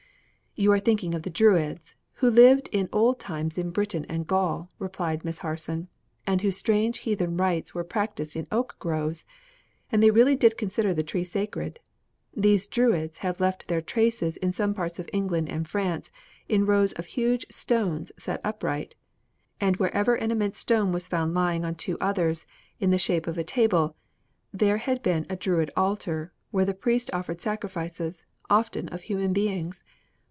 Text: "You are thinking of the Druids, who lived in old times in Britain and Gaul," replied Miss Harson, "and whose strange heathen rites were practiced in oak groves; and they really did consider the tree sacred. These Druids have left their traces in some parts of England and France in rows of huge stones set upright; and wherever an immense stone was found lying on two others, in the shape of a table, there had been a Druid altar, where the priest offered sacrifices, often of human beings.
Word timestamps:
"You 0.53 0.73
are 0.73 0.79
thinking 0.81 1.15
of 1.15 1.23
the 1.23 1.29
Druids, 1.29 1.95
who 2.15 2.29
lived 2.29 2.67
in 2.73 2.89
old 2.91 3.21
times 3.21 3.57
in 3.57 3.71
Britain 3.71 4.05
and 4.09 4.27
Gaul," 4.27 4.69
replied 4.79 5.23
Miss 5.23 5.39
Harson, 5.39 5.87
"and 6.27 6.41
whose 6.41 6.57
strange 6.57 6.99
heathen 6.99 7.37
rites 7.37 7.73
were 7.73 7.85
practiced 7.85 8.35
in 8.35 8.47
oak 8.51 8.75
groves; 8.77 9.23
and 9.93 10.03
they 10.03 10.11
really 10.11 10.35
did 10.35 10.57
consider 10.57 10.93
the 10.93 11.03
tree 11.05 11.23
sacred. 11.23 11.79
These 12.35 12.67
Druids 12.67 13.19
have 13.19 13.39
left 13.39 13.69
their 13.69 13.81
traces 13.81 14.35
in 14.35 14.51
some 14.51 14.73
parts 14.73 14.99
of 14.99 15.09
England 15.13 15.47
and 15.47 15.65
France 15.65 16.11
in 16.49 16.65
rows 16.65 16.91
of 16.91 17.05
huge 17.05 17.45
stones 17.49 18.11
set 18.17 18.41
upright; 18.43 18.97
and 19.61 19.77
wherever 19.77 20.15
an 20.15 20.31
immense 20.31 20.59
stone 20.59 20.91
was 20.91 21.07
found 21.07 21.33
lying 21.33 21.63
on 21.63 21.75
two 21.75 21.97
others, 22.01 22.45
in 22.77 22.91
the 22.91 22.99
shape 22.99 23.25
of 23.25 23.37
a 23.37 23.43
table, 23.45 23.95
there 24.51 24.79
had 24.79 25.01
been 25.01 25.25
a 25.29 25.37
Druid 25.37 25.71
altar, 25.77 26.33
where 26.51 26.65
the 26.65 26.73
priest 26.73 27.09
offered 27.13 27.39
sacrifices, 27.41 28.25
often 28.49 28.89
of 28.89 29.03
human 29.03 29.31
beings. 29.31 29.85